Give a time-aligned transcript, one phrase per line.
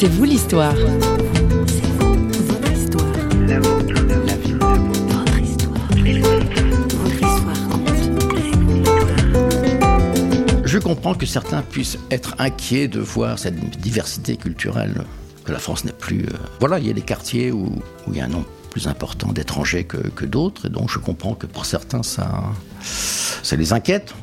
[0.00, 0.76] C'est vous l'histoire.
[10.64, 15.02] Je comprends que certains puissent être inquiets de voir cette diversité culturelle,
[15.44, 16.20] que la France n'est plus...
[16.20, 17.64] euh, Voilà, il y a des quartiers où,
[18.06, 21.00] où il y a un nombre plus important d'étrangers que, que d'autres, et donc je
[21.00, 22.44] comprends que pour certains, ça,
[22.82, 24.14] ça les inquiète.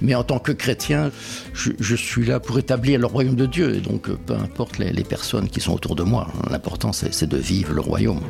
[0.00, 1.10] Mais en tant que chrétien,
[1.52, 5.04] je, suis là pour établir le royaume de Dieu, et donc euh, peu importe les,
[5.04, 8.20] personnes qui sont autour de moi, l'important c'est de vivre le royaume,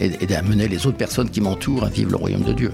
[0.00, 2.72] et d'amener les autres personnes qui m'entourent à vivre le royaume de Dieu.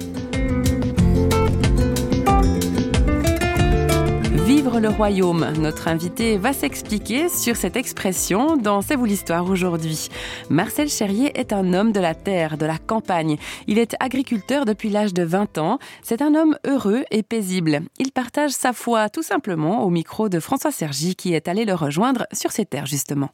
[4.80, 5.52] Le royaume.
[5.60, 10.08] Notre invité va s'expliquer sur cette expression dans C'est vous l'histoire aujourd'hui.
[10.50, 13.36] Marcel Cherrier est un homme de la terre, de la campagne.
[13.68, 15.78] Il est agriculteur depuis l'âge de 20 ans.
[16.02, 17.82] C'est un homme heureux et paisible.
[17.98, 21.74] Il partage sa foi tout simplement au micro de François Sergi qui est allé le
[21.74, 23.30] rejoindre sur ses terres justement.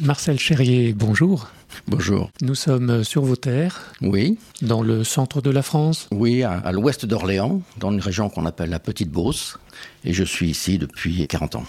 [0.00, 1.48] Marcel Cherrier, bonjour.
[1.86, 2.30] Bonjour.
[2.40, 6.08] Nous sommes sur vos terres, Oui, dans le centre de la France.
[6.12, 9.58] Oui, à, à l'ouest d'Orléans, dans une région qu'on appelle la Petite Beauce,
[10.04, 11.64] et je suis ici depuis 40 ans.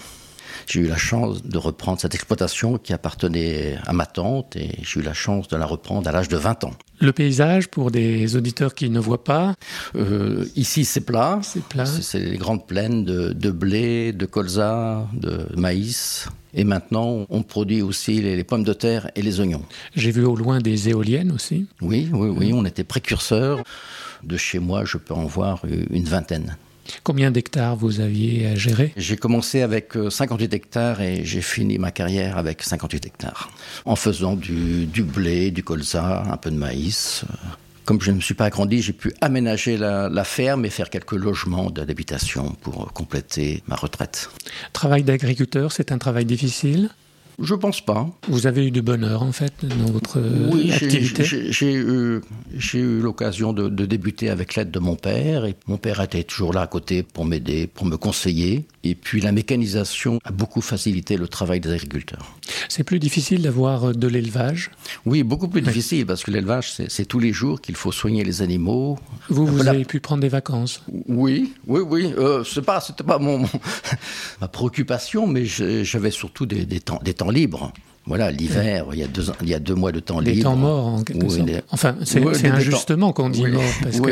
[0.70, 5.00] J'ai eu la chance de reprendre cette exploitation qui appartenait à ma tante, et j'ai
[5.00, 6.70] eu la chance de la reprendre à l'âge de 20 ans.
[7.00, 9.54] Le paysage, pour des auditeurs qui ne voient pas,
[9.96, 11.40] Euh, ici, c'est plat.
[11.42, 11.86] c'est plat.
[11.86, 16.28] C'est les grandes plaines de, de blé, de colza, de maïs.
[16.54, 19.64] Et maintenant, on produit aussi les, les pommes de terre et les oignons.
[19.96, 21.66] J'ai vu au loin des éoliennes aussi.
[21.80, 23.58] Oui, oui, oui, on était précurseurs.
[24.22, 26.56] De chez moi, je peux en voir une vingtaine.
[27.02, 31.78] Combien d'hectares vous aviez à gérer J'ai commencé avec euh, 58 hectares et j'ai fini
[31.78, 33.50] ma carrière avec 58 hectares.
[33.84, 37.24] En faisant du, du blé, du colza, un peu de maïs.
[37.28, 37.34] Euh,
[37.84, 40.90] Comme je ne me suis pas agrandi, j'ai pu aménager la, la ferme et faire
[40.90, 44.30] quelques logements d'habitation pour euh, compléter ma retraite.
[44.72, 46.90] Travail d'agriculteur, c'est un travail difficile?
[47.38, 48.08] Je pense pas.
[48.28, 51.24] Vous avez eu du bonheur en fait dans votre euh, Oui, j'ai- activité.
[51.24, 52.20] j'ai j'ai eu,
[52.74, 55.44] eu l'occasion de, de débuter avec l'aide de mon père.
[55.44, 58.64] Et mon père était toujours là à côté pour m'aider, pour me conseiller.
[58.84, 62.34] Et puis la mécanisation a beaucoup facilité le travail des agriculteurs.
[62.68, 64.70] C'est plus difficile d'avoir euh, de l'élevage.
[65.06, 68.42] Oui, beaucoup plus difficile parce que l'élevage, c'est tous les jours qu'il faut soigner les
[68.42, 68.98] animaux.
[69.28, 69.70] Vous, vous Voilà.
[69.72, 70.82] avez pu prendre des vacances.
[71.08, 72.12] Oui, oui, oui.
[72.18, 73.48] Euh, c'est pas, c'était pas mon, mon-
[74.40, 77.72] ma préoccupation, mais j'avais surtout des, des temps, des temps libres.
[78.06, 80.44] Voilà, l'hiver, il y a deux, il y a deux mois de temps Des libre.
[80.50, 81.46] temps morts en quelque Oui, sorte.
[81.46, 84.10] des- Enfin, c'est Oui, des- des injustement qu'on dit mort parce que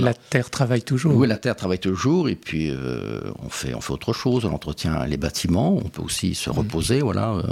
[0.00, 1.14] la, terre travaille toujours.
[1.14, 4.46] Oui, la terre travaille toujours et puis euh, on fait on fait autre chose.
[4.46, 5.76] On entretient les bâtiments.
[5.76, 7.00] On peut aussi se reposer.
[7.00, 7.32] Voilà.
[7.34, 7.42] euh.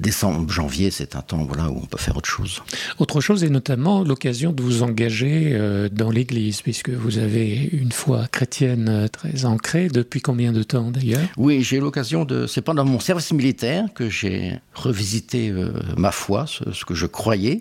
[0.00, 2.62] Décembre, janvier, c'est un temps voilà où on peut faire autre chose.
[2.98, 7.92] Autre chose, et notamment l'occasion de vous engager euh, dans l'Église, puisque vous avez une
[7.92, 9.88] foi chrétienne euh, très ancrée.
[9.88, 11.20] Depuis combien de temps d'ailleurs?
[11.36, 12.46] Oui, j'ai eu l'occasion de.
[12.46, 17.06] C'est pendant mon service militaire que j'ai revisité euh, ma foi, ce, ce que je
[17.06, 17.60] croyais.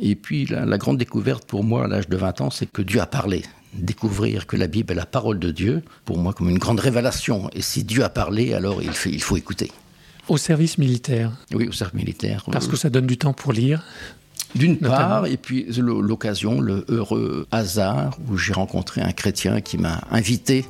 [0.00, 2.82] Et puis la, la grande découverte pour moi à l'âge de 20 ans, c'est que
[2.82, 3.42] Dieu a parlé.
[3.72, 7.48] Découvrir que la Bible est la parole de Dieu, pour moi comme une grande révélation.
[7.54, 9.70] Et si Dieu a parlé, alors il, fait- il faut écouter.
[10.28, 12.44] Au service militaire, Oui, au service militaire.
[12.50, 13.82] parce que ça donne du temps pour lire.
[14.54, 20.00] D'une part, et puis l'occasion, le heureux hasard où j'ai rencontré un chrétien qui m'a
[20.10, 20.64] invité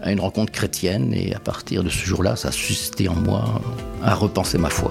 [0.00, 3.62] à une rencontre chrétienne et à partir de ce jour-là, ça a suscité en moi
[4.02, 4.90] à repenser ma foi.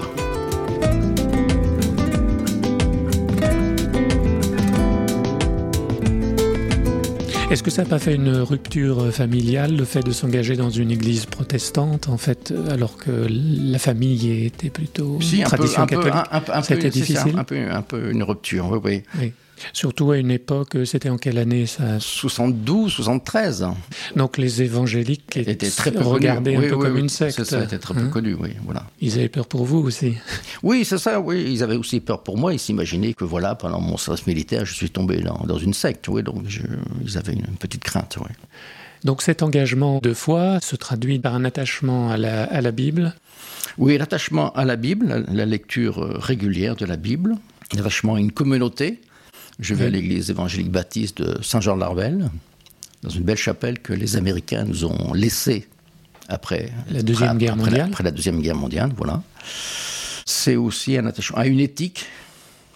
[7.54, 10.90] Est-ce que ça n'a pas fait une rupture familiale, le fait de s'engager dans une
[10.90, 16.40] église protestante, en fait, alors que la famille était plutôt Si, un tradition peu, un,
[16.40, 19.02] peu- un Ça difficile un peu, un peu une rupture, oui, oui.
[19.20, 19.32] Oui.
[19.72, 21.98] Surtout à une époque, euh, c'était en quelle année ça?
[22.00, 23.66] 72, 73.
[24.16, 26.66] Donc les évangéliques étaient très peu regardés connu.
[26.66, 27.00] un peu Oui, comme oui.
[27.00, 27.36] une secte.
[27.36, 28.08] C'est ça, était très peu hein?
[28.08, 28.86] connu, oui, voilà.
[29.00, 30.14] Ils avaient peur pour vous aussi.
[30.62, 31.44] Oui, c'est ça, oui.
[31.48, 32.52] Ils avaient aussi peur pour moi.
[32.52, 36.08] Ils s'imaginaient que, voilà, pendant mon service militaire, je suis tombé dans, dans une secte,
[36.08, 36.22] oui.
[36.22, 36.60] Donc, je-
[37.04, 38.30] ils avaient une, petite crainte, oui.
[39.04, 43.14] Donc cet engagement de foi se traduit par un attachement à la, à la Bible?
[43.76, 47.36] Oui, l'attachement à la Bible, la, la lecture euh, régulière de la Bible,
[47.74, 49.00] l'attachement à une communauté.
[49.60, 49.92] Je vais à Oui.
[49.94, 52.30] l'église évangélique baptiste de Saint-Jean-de-Larvel,
[53.02, 55.68] dans une belle chapelle que les Américains nous ont laissée
[56.28, 57.88] après La Deuxième après- Guerre après la- mondiale.
[57.90, 59.22] après la Deuxième Guerre mondiale, voilà.
[60.26, 62.06] C'est aussi un attachement à une éthique,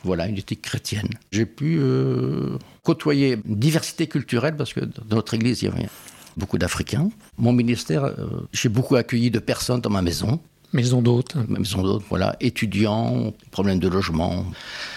[0.04, 1.08] voilà, une éthique chrétienne.
[1.32, 5.88] J'ai pu euh, côtoyer une diversité culturelle parce que dans notre église, il y avait
[6.36, 7.08] beaucoup d'Africains.
[7.38, 8.14] Mon ministère, euh,
[8.52, 10.40] j'ai beaucoup accueilli de personnes dans ma maison
[10.72, 14.44] Maison d'hôtes, même sans d'autres, voilà, étudiants, problèmes de logement,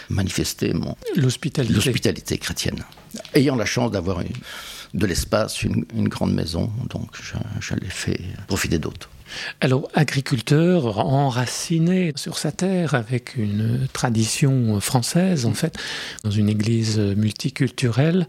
[0.09, 1.73] manifester mon l'hospitalité.
[1.73, 2.83] l'hospitalité chrétienne.
[3.33, 4.19] Ayant la chance d'avoir
[4.94, 9.09] de l'espace, une, une grande maison, donc je, je l'ai fait profiter d'autres.
[9.62, 15.77] Alors, agriculteur enraciné sur sa terre avec une tradition française, en fait,
[16.25, 18.27] dans une église multiculturelle,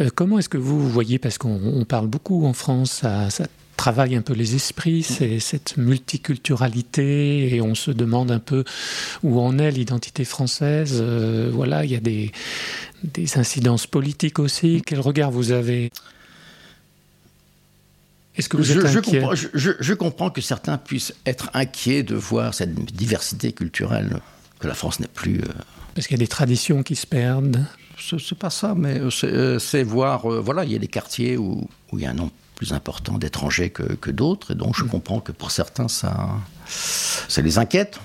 [0.00, 3.46] euh, comment est-ce que vous voyez, parce qu'on parle beaucoup en France, ça, ça
[3.84, 8.64] travaille un peu les esprits, c'est cette multiculturalité, et on se demande un peu
[9.22, 11.00] où en est l'identité française.
[11.02, 12.32] Euh, voilà, il y a des,
[13.02, 14.80] des incidences politiques aussi.
[14.86, 15.92] Quel regard vous avez?
[18.36, 22.54] Est-ce que vous êtes je, comprends, je, comprends, que certains puissent être inquiets de voir
[22.54, 24.18] cette diversité culturelle,
[24.60, 25.40] que la France n'est plus.
[25.40, 25.52] Euh,
[25.94, 27.66] Parce qu'il y a des traditions qui se perdent.
[27.98, 30.26] C'est pas ça, mais euh, c'est voir.
[30.26, 32.32] voilà, il y a des quartiers où, où, il y a un nombre
[32.64, 34.88] plus important d'étrangers que, que d'autres, et donc je mm.
[34.88, 36.28] comprends que pour certains, ça,
[36.66, 37.98] ça les inquiète.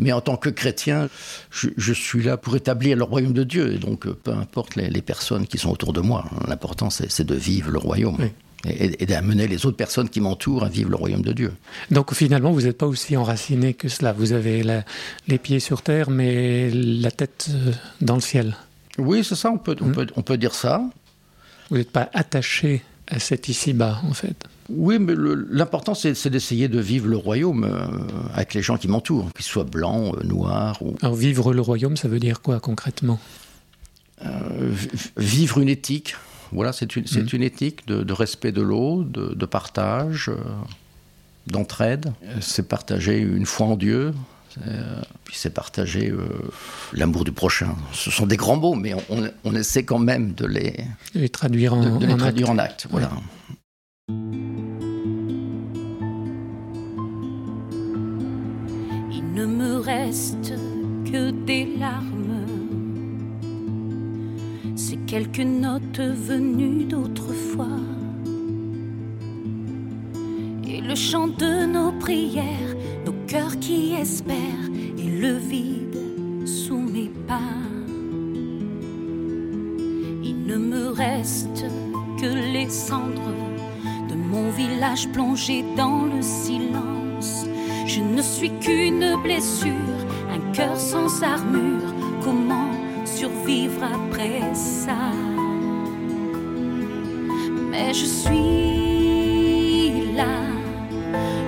[0.00, 1.08] Mais en tant que chrétien,
[1.50, 3.74] je, suis là pour établir le royaume de Dieu.
[3.74, 7.34] Et donc, peu importe les, les personnes qui sont autour de moi, l'important, c'est de
[7.34, 8.16] vivre le royaume.
[8.20, 8.30] Oui
[8.64, 11.52] et, d'amener les autres personnes qui m'entourent à vivre le royaume de Dieu.
[11.90, 14.12] Donc finalement, vous n'êtes pas aussi enraciné que cela.
[14.12, 14.64] Vous avez
[15.28, 18.56] les pieds sur terre, mais la tête euh, dans le ciel.
[18.98, 19.92] Oui, c'est ça, on peut, on, hmm.
[19.92, 20.82] peut, on peut dire ça.
[21.70, 24.36] Vous n'êtes pas attaché à cet ici-bas, en fait.
[24.68, 25.14] Oui, mais
[25.50, 27.86] l'important, c'est d'essayer de vivre le royaume euh,
[28.34, 30.82] avec les gens qui m'entourent, qu'ils soient blancs, euh, noirs.
[30.82, 30.94] Ou...
[31.00, 33.18] Alors, vivre le royaume, ça veut dire quoi concrètement?
[35.16, 36.16] Vivre une éthique,
[36.52, 37.28] voilà, c'est une, mm.
[37.32, 40.36] une, éthique de, respect de l'eau, de, partage, euh,
[41.46, 42.12] d'entraide.
[42.40, 44.12] C'est partager une foi en Dieu, euh,
[45.24, 46.28] puis c'est partager euh,
[46.92, 47.76] l'amour du prochain.
[47.92, 48.94] Ce sont des grands mots, mais
[49.44, 50.74] on, essaie quand même de les,
[51.30, 52.86] traduire en, les traduire en acte.
[52.90, 53.10] Voilà.
[59.10, 60.52] Il ne me reste
[61.04, 62.28] que des larmes
[64.88, 67.78] c'est quelques notes venues d'autrefois.
[70.66, 72.76] Et le chant de nos prières,
[73.28, 77.40] nos cœurs qui espèrent, et le vide sous mes pas.
[80.22, 81.64] Il ne me reste
[82.20, 83.34] que les cendres
[84.08, 87.46] de mon village plongé dans le silence.
[87.86, 89.98] Je ne suis qu'une blessure,
[90.32, 91.94] un cœur sans armure.
[92.22, 92.70] Comment
[93.04, 95.12] survivre après ça?
[97.70, 100.42] Mais je suis là,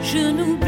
[0.02, 0.59] je n'oublie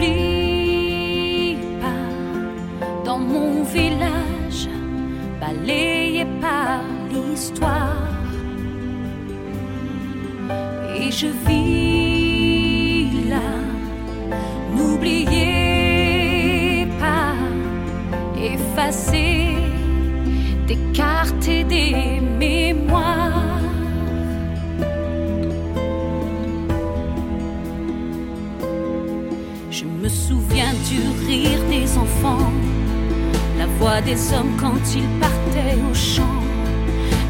[5.53, 7.97] balayé par l'histoire.
[10.97, 13.51] Et je vis là,
[14.77, 15.27] n'oubliez
[17.01, 17.35] pas,
[18.37, 19.57] effacer
[20.67, 23.61] des cartes et des mémoires.
[29.71, 32.53] Je me souviens du rire des enfants,
[33.63, 36.41] la voix des hommes quand ils partaient au champ,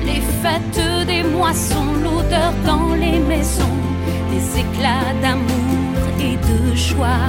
[0.08, 3.78] les fêtes des moissons, l'odeur dans les maisons,
[4.32, 7.28] des éclats d'amour et de joie.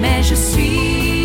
[0.00, 1.23] Mais je suis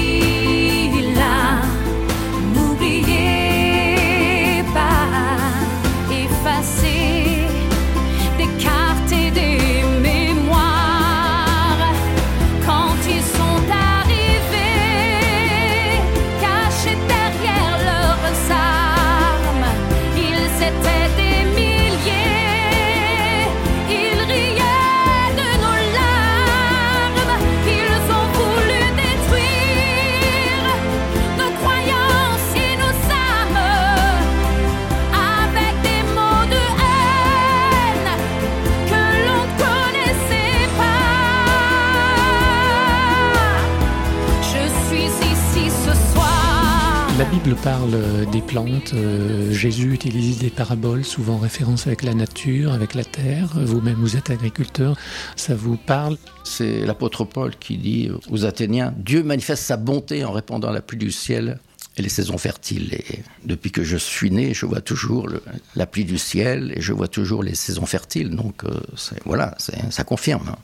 [47.44, 52.74] Bible parle des plantes, euh, Jésus utilise des paraboles, souvent en référence avec la nature,
[52.74, 53.52] avec la terre.
[53.56, 54.98] Vous-même, vous êtes agriculteur,
[55.38, 56.18] ça vous parle?
[56.44, 60.98] C'est l'apôtre Paul qui dit aux Athéniens Dieu manifeste sa bonté en répandant la pluie
[60.98, 61.60] du ciel
[61.96, 62.94] et les saisons fertiles.
[62.94, 65.30] Et depuis que je suis né, je vois toujours
[65.76, 68.32] la pluie du ciel et je vois toujours les saisons fertiles.
[68.36, 68.82] Donc euh,
[69.24, 70.56] voilà, ça confirme.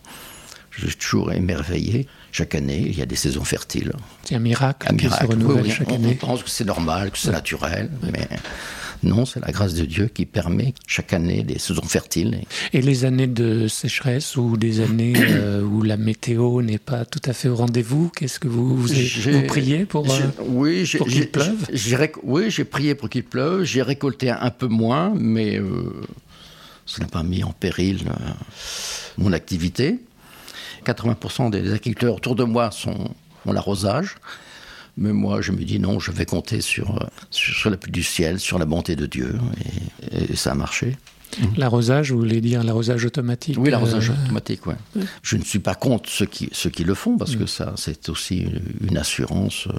[0.78, 2.08] Je suis toujours émerveillé.
[2.32, 3.94] Chaque année, il y a des saisons fertiles.
[4.24, 6.18] C'est un miracle qui se renouvelle chaque année.
[6.22, 8.28] On pense que c'est normal, que c'est naturel, mais
[9.04, 12.42] non, c'est la grâce de Dieu qui permet chaque année des saisons fertiles.
[12.74, 17.22] Et les années de sécheresse ou des années euh, où la météo n'est pas tout
[17.26, 21.68] à fait au rendez-vous, qu'est-ce que vous, vous, priez pour, euh, oui, pour qu'il pleuve?
[22.24, 23.64] Oui, j'ai prié pour qu'il pleuve.
[23.64, 26.02] J'ai récolté un, peu moins, mais euh,
[26.86, 28.04] ça n'a pas mis en péril
[29.18, 30.00] mon activité.
[30.86, 33.10] 80% des agriculteurs autour de moi sont,
[33.46, 34.16] ont l'arrosage.
[34.98, 38.04] Mais moi, je me dis non, je vais compter sur, euh, sur, la pluie du
[38.04, 39.36] ciel, sur la bonté de Dieu.
[40.12, 40.98] Et, ça a marché.
[41.58, 44.76] L'arrosage, vous voulez dire l'arrosage automatique Oui, l'arrosage euh, automatique, ouais.
[45.22, 48.10] Je ne suis pas contre ceux qui, ceux qui le font, parce que ça, c'est
[48.10, 48.46] aussi
[48.88, 49.68] une assurance.
[49.68, 49.78] Euh.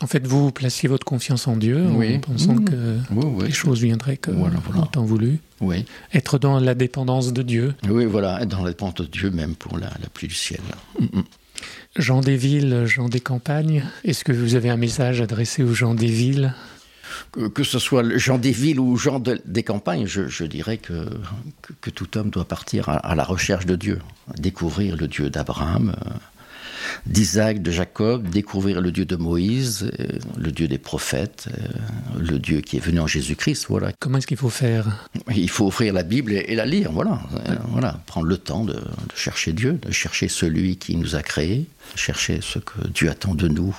[0.00, 2.64] En fait, vous placiez votre confiance en Dieu en pensant mmh.
[2.64, 5.38] que les choses viendraient comme voilà, temps voulu.
[5.60, 5.84] Oui.
[6.12, 7.74] Être dans la dépendance de Dieu.
[7.88, 10.60] Oui, voilà, être dans la dépendance de Dieu, même pour la, pluie du ciel.
[11.00, 11.22] Mmh, mmh.
[11.96, 15.94] Jean des villes, Jean des campagnes, est-ce que vous avez un message adressé aux gens
[15.94, 16.54] des villes?
[17.32, 21.08] Que, ce soit Jean des villes ou Jean des campagnes, je, dirais que,
[21.80, 24.00] que, tout homme doit partir à, la recherche de Dieu,
[24.38, 26.10] découvrir le Dieu d'Abraham, euh,
[27.06, 31.68] d'Isaac, de Jacob, découvrir le Dieu de Moïse, euh, le Dieu des prophètes, euh,
[32.18, 33.66] le Dieu qui est venu en Jésus-Christ.
[33.68, 33.92] Voilà.
[33.98, 35.08] Comment est-ce qu'il faut faire?
[35.34, 37.20] Il faut offrir la Bible et, la lire, voilà.
[37.70, 38.00] voilà.
[38.06, 38.80] Prendre le temps de, de,
[39.14, 43.48] chercher Dieu, de chercher celui qui nous a créés, chercher ce que Dieu attend de
[43.48, 43.76] nous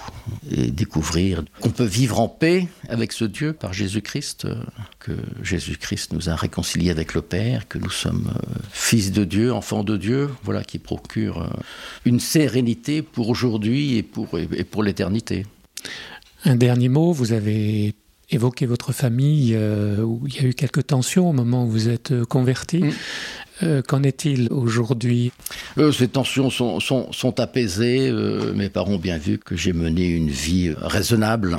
[0.52, 4.56] et découvrir qu'on peut vivre en paix avec ce Dieu par Jésus-Christ, euh,
[5.00, 8.34] que Jésus-Christ nous a réconciliés avec le Père, que nous sommes
[8.72, 11.50] fils de Dieu, enfants de Dieu, voilà, qui procure
[12.06, 15.46] une sérénité pour aujourd'hui et pour, et pour l'éternité.
[16.46, 17.94] Un dernier mot, vous avez
[18.30, 21.90] évoqué votre famille euh, où il y a eu quelques tensions au moment où vous
[21.90, 22.80] êtes converti.
[22.80, 22.92] Mm.
[23.64, 25.32] Euh, qu'en est-il aujourd'hui?
[25.80, 28.12] Euh, Ces tensions sont, sont, sont apaisées.
[28.54, 31.58] mes parents ont bien vu que j'ai mené une vie raisonnable.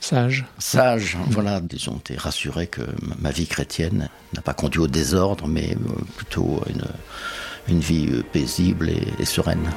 [0.00, 0.46] Sage.
[0.58, 1.62] Sage, voilà.
[1.72, 2.82] Ils ont été rassurés que
[3.20, 5.76] ma vie chrétienne n'a pas conduit au désordre, mais
[6.16, 9.70] plutôt à une, une vie paisible et, et sereine.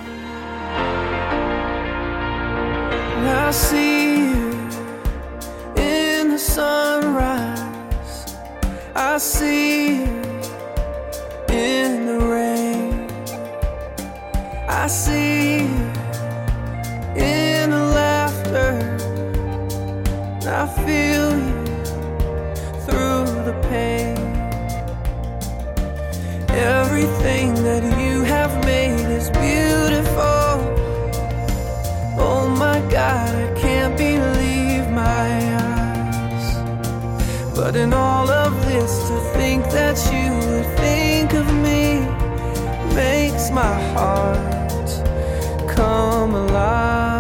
[3.24, 4.52] I see you
[5.76, 8.36] in the sunrise.
[8.96, 10.22] I see you
[11.50, 13.08] in the rain.
[14.68, 15.92] I see you
[17.16, 18.72] in the laughter.
[20.48, 21.64] I feel you
[22.86, 24.18] through the pain.
[26.50, 29.61] Everything that you have made is beautiful.
[37.72, 42.02] But in all of this, to think that you would think of me
[42.94, 44.90] makes my heart
[45.74, 47.11] come alive.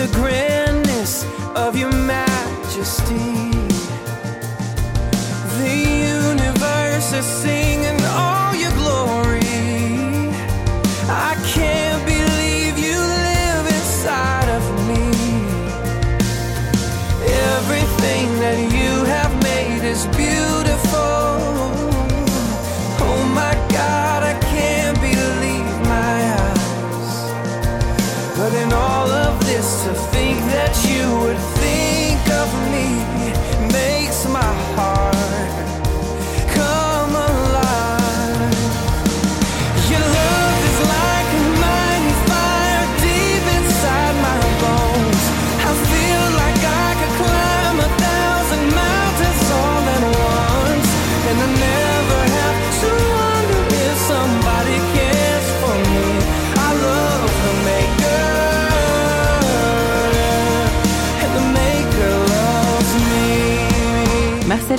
[0.00, 3.50] the grandness of your majesty.
[5.58, 5.76] The
[6.08, 7.59] universe is singing.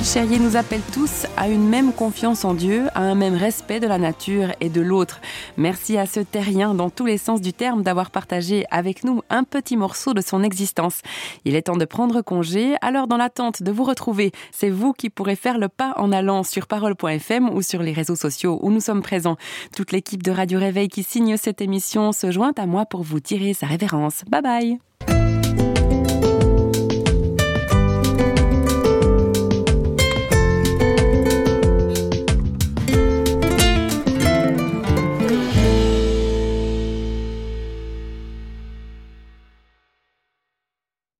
[0.02, 3.78] Marcel Cherrier nous appelle tous à une même confiance en Dieu, à un même respect
[3.78, 5.20] de la nature et de l'autre.
[5.56, 9.44] Merci à ce terrien dans tous les sens du terme d'avoir partagé avec nous un
[9.44, 11.02] petit morceau de son existence.
[11.44, 15.08] Il est temps de prendre congé, alors dans l'attente de vous retrouver, c'est vous qui
[15.08, 18.80] pourrez faire le pas en allant sur parole.fm ou sur les réseaux sociaux où nous
[18.80, 19.36] sommes présents.
[19.76, 23.20] Toute l'équipe de Radio Réveil qui signe cette émission se joint à moi pour vous
[23.20, 24.24] tirer sa révérence.
[24.28, 24.78] Bye bye